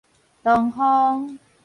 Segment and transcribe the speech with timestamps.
[0.43, 1.37] 唐風